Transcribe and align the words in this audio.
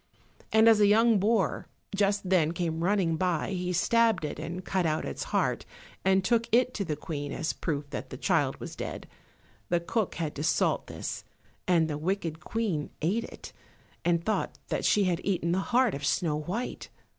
And 0.51 0.67
as 0.67 0.79
a 0.79 0.87
young 0.87 1.19
boar 1.19 1.67
just 1.93 2.27
then 2.27 2.53
came 2.53 2.83
running 2.83 3.17
by 3.17 3.51
he 3.51 3.71
stabbed 3.71 4.25
it, 4.25 4.39
and 4.39 4.65
cut 4.65 4.83
out 4.87 5.05
its 5.05 5.25
heart 5.25 5.63
and 6.03 6.25
took 6.25 6.47
it 6.51 6.73
to 6.73 6.83
the 6.83 6.95
Queen 6.95 7.31
as 7.31 7.53
proof 7.53 7.87
that 7.91 8.09
the 8.09 8.17
child 8.17 8.59
was 8.59 8.75
dead. 8.75 9.07
The 9.69 9.79
cook 9.79 10.15
had 10.15 10.33
to 10.37 10.43
salt 10.43 10.87
this, 10.87 11.23
and 11.67 11.87
the 11.87 11.99
wicked 11.99 12.39
Queen 12.39 12.89
ate 13.03 13.25
it, 13.25 13.53
and 14.03 14.25
thought 14.25 14.57
she 14.81 15.03
had 15.03 15.21
eaten 15.23 15.51
the 15.51 15.59
heart 15.69 15.93
of 15.93 16.03
Snow 16.03 16.35
white. 16.39 16.89